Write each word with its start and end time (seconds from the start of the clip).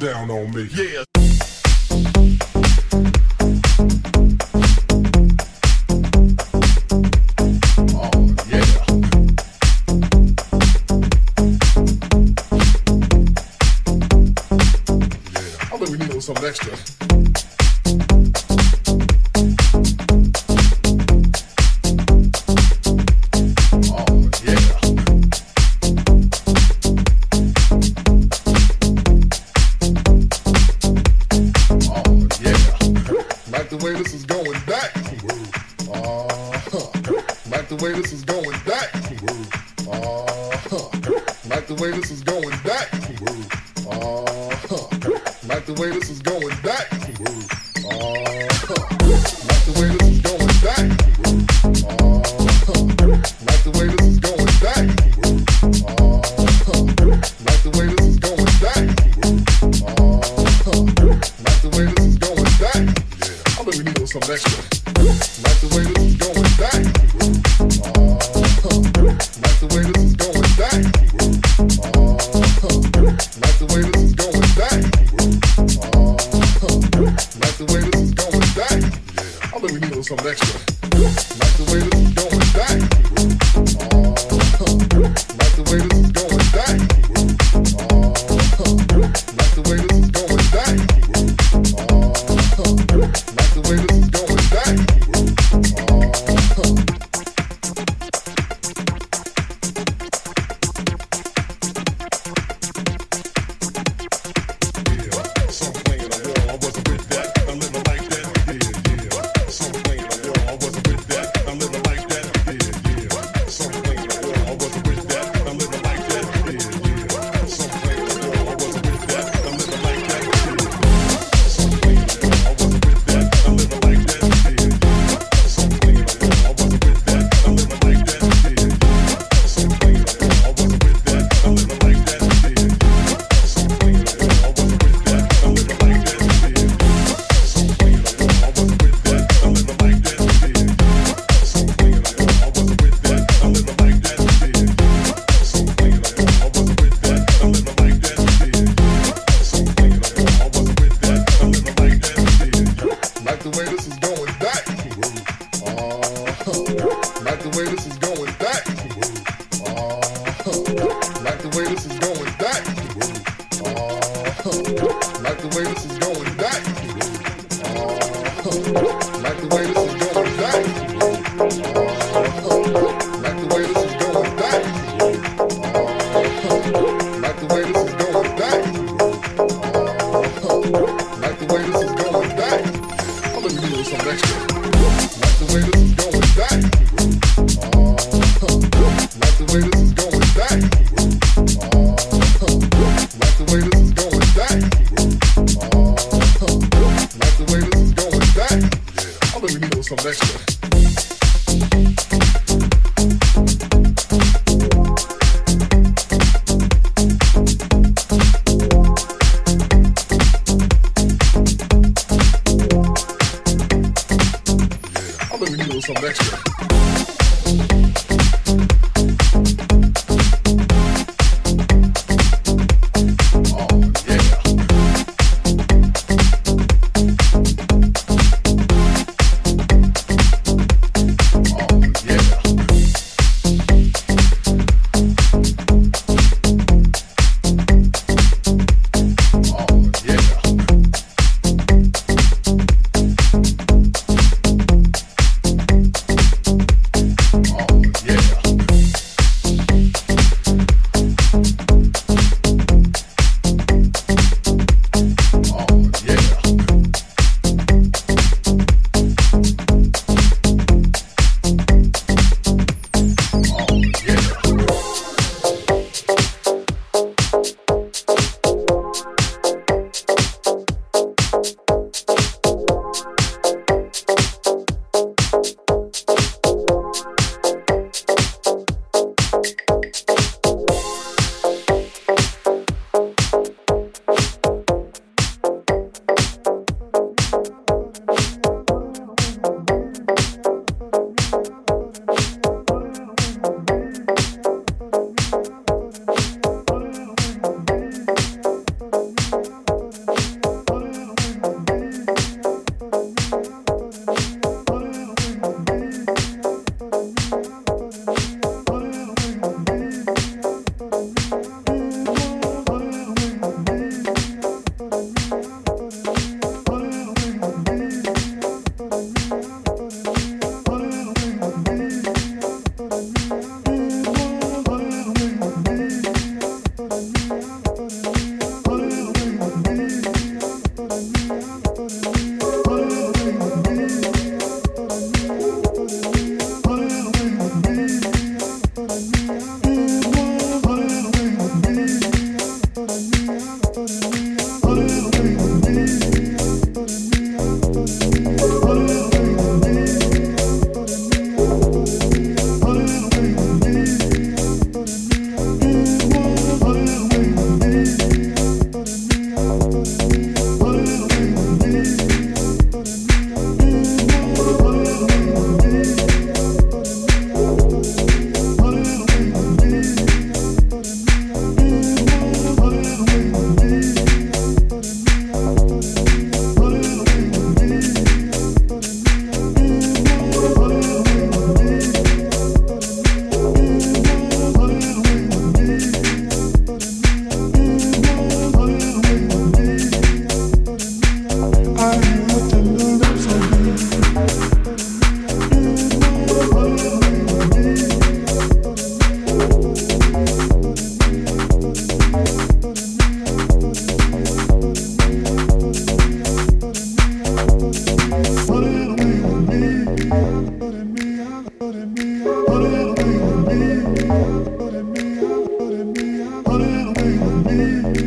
down 0.00 0.30
on 0.30 0.50
me. 0.52 0.62
Yeah. 0.72 1.09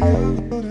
Música 0.03 0.62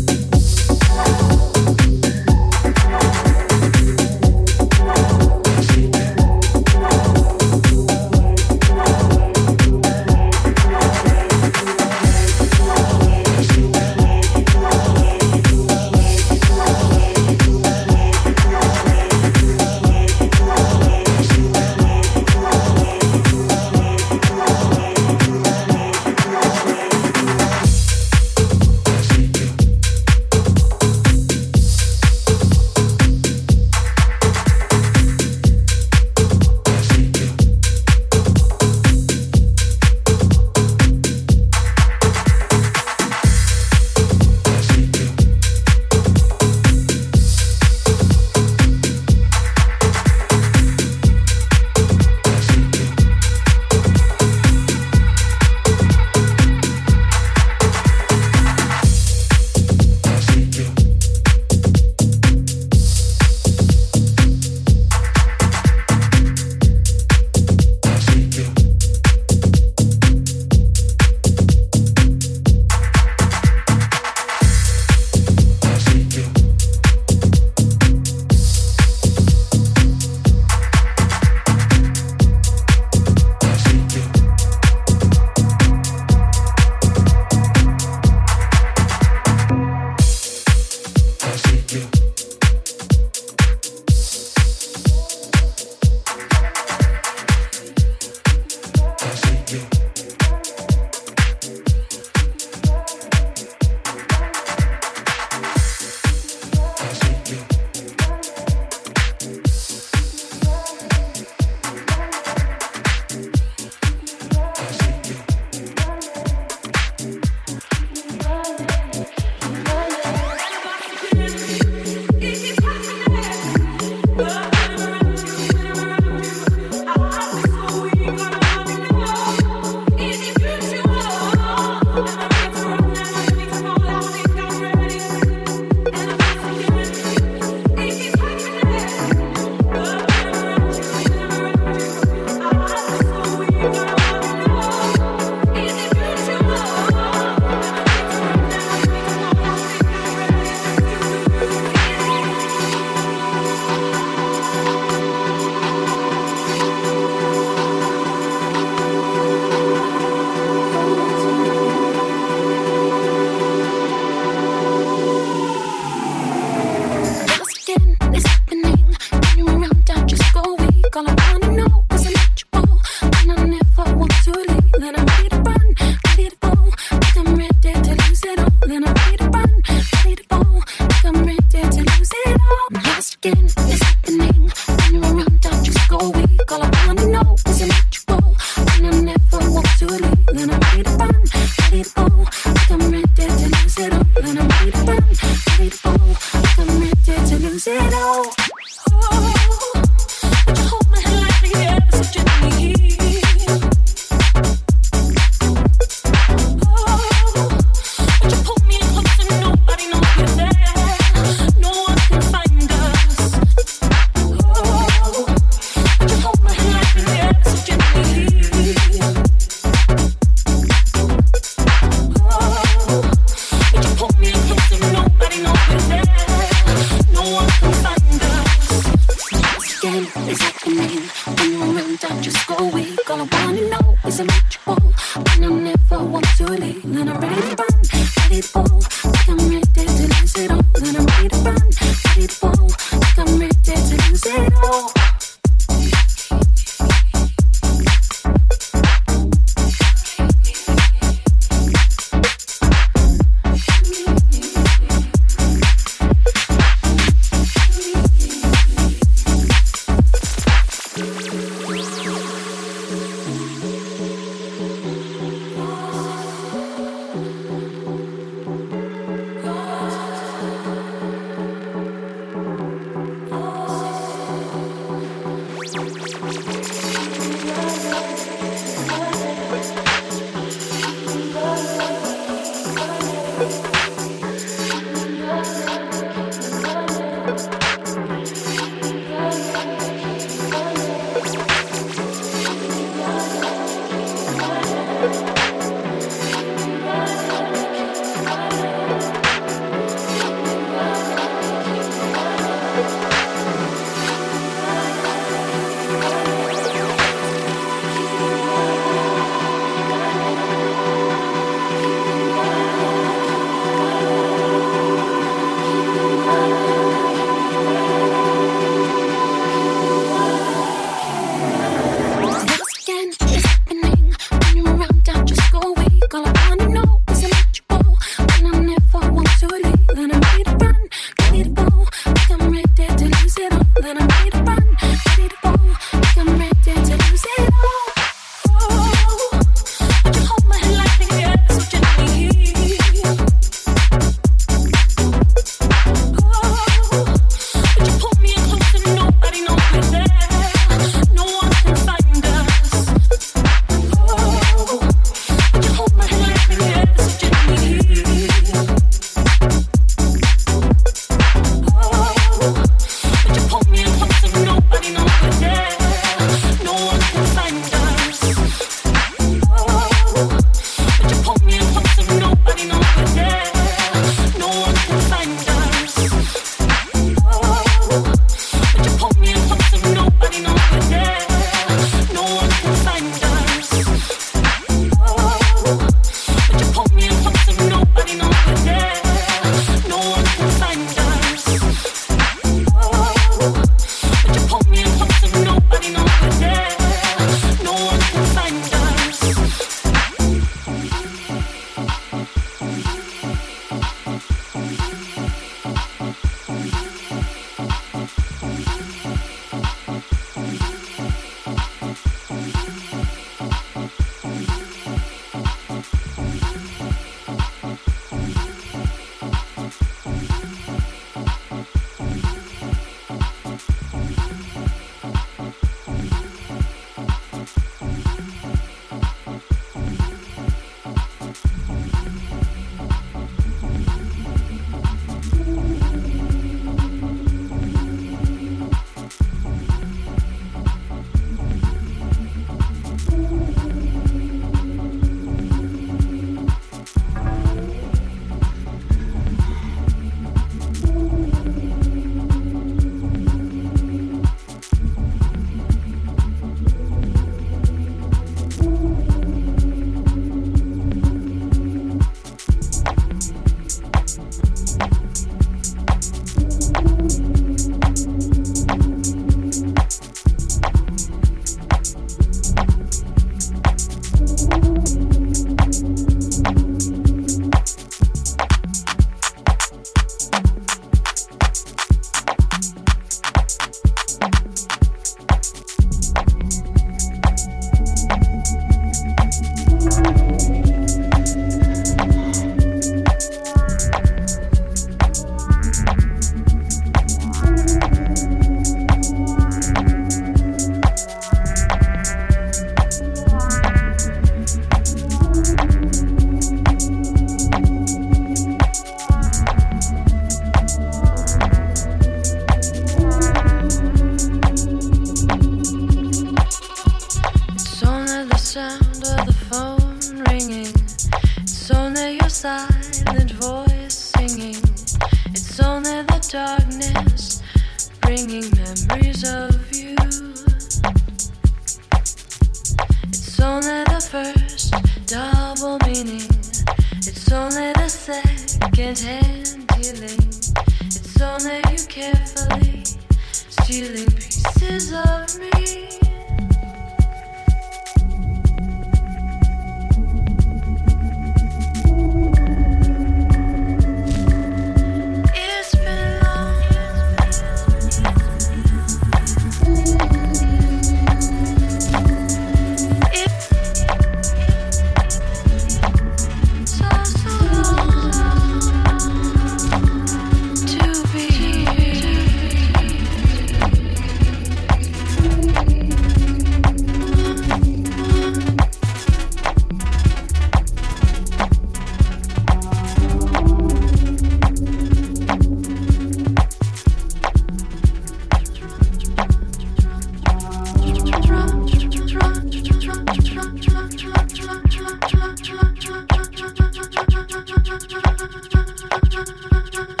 Thank 598.43 599.99
you. 599.99 600.00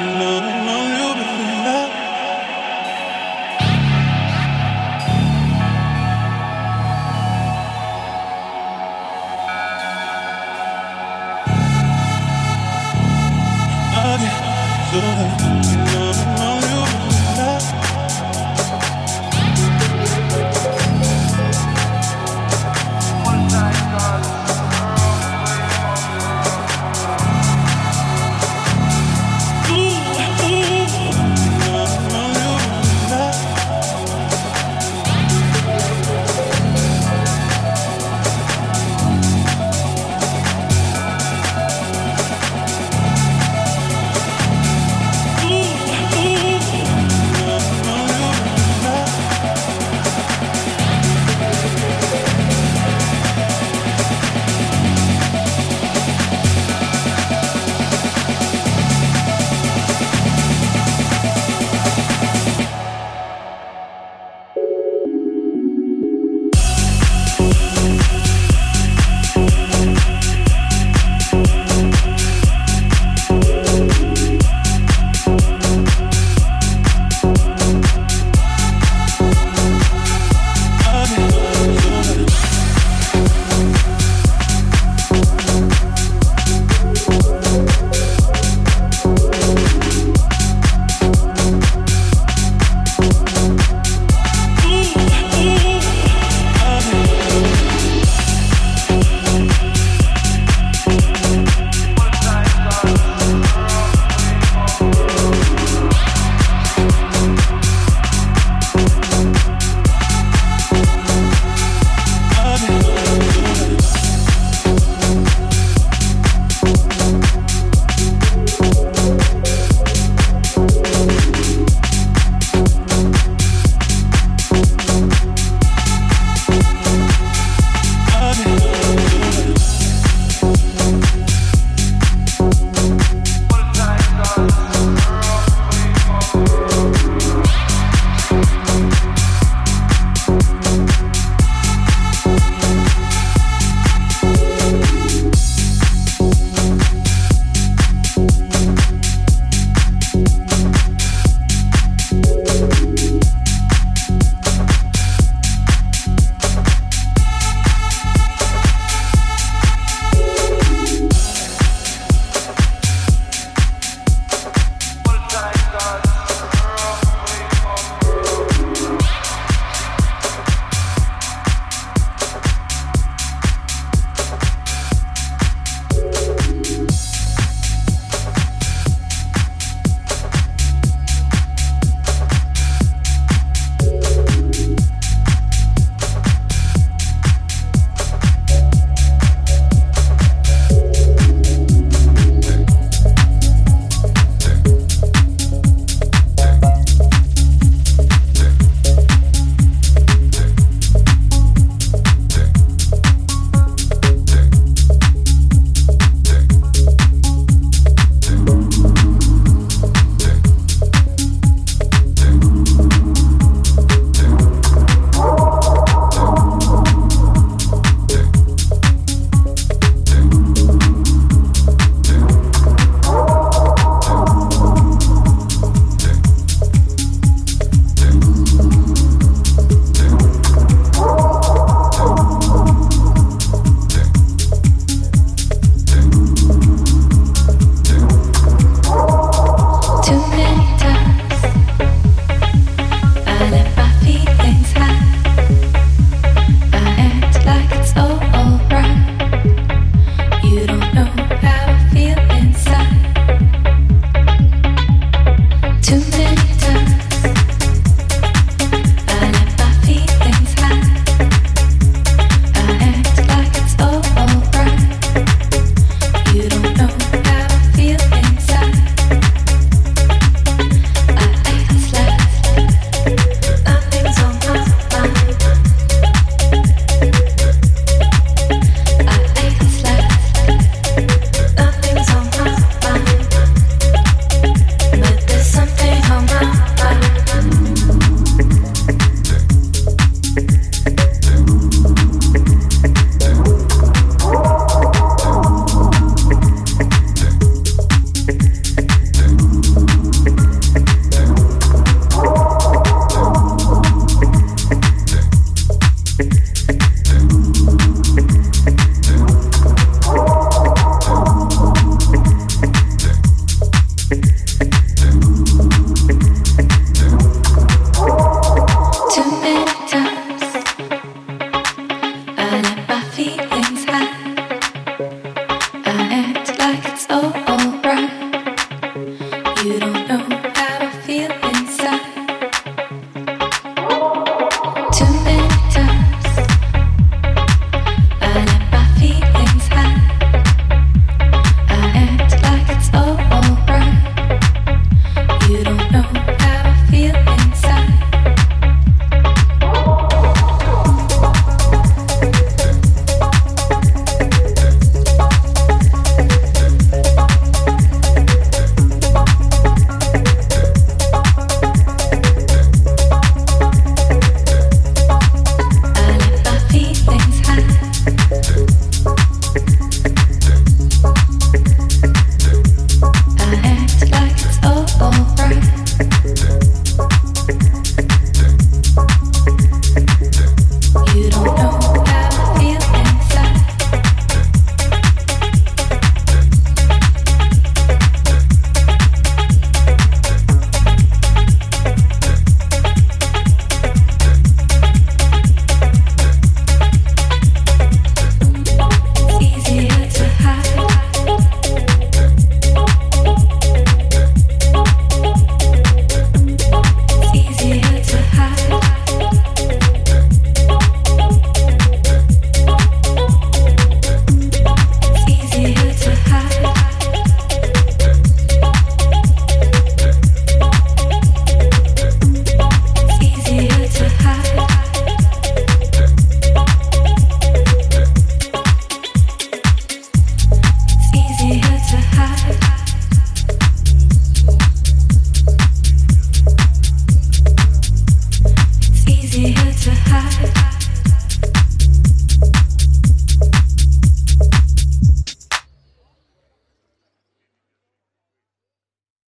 I 0.00 0.66
get 0.66 0.77